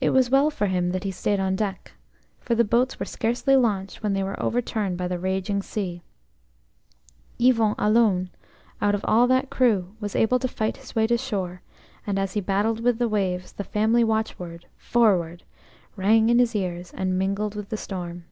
T 0.00 0.08
was 0.08 0.30
well 0.30 0.48
for 0.48 0.66
him 0.66 0.92
that 0.92 1.04
he 1.04 1.10
stayed 1.10 1.38
on 1.40 1.54
deck, 1.54 1.92
for 2.38 2.54
the 2.54 2.64
boats 2.64 2.98
were 2.98 3.04
scarcely 3.04 3.54
launched 3.54 4.02
when 4.02 4.14
they 4.14 4.22
were 4.22 4.42
overturned 4.42 4.96
by 4.96 5.08
the 5.08 5.18
raging 5.18 5.60
sea. 5.60 6.00
Yvon 7.38 7.74
alone, 7.76 8.30
out 8.80 8.94
of 8.94 9.04
all 9.06 9.26
that 9.26 9.50
crew, 9.50 9.94
was 10.00 10.16
able 10.16 10.38
to 10.38 10.48
fight 10.48 10.78
his 10.78 10.94
way 10.94 11.06
to 11.06 11.18
shore, 11.18 11.60
and 12.06 12.18
as 12.18 12.32
he 12.32 12.40
battled 12.40 12.80
with 12.80 12.98
the 12.98 13.10
waves 13.10 13.52
the 13.52 13.62
family 13.62 14.02
watchword 14.02 14.64
"Forward!" 14.78 15.42
rang 15.96 16.30
in 16.30 16.38
his 16.38 16.56
ears 16.56 16.90
and 16.94 17.18
mingled 17.18 17.54
with 17.54 17.68
the 17.68 17.76
storm. 17.76 18.24